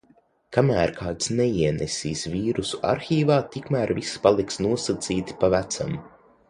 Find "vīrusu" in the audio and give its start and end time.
2.37-2.81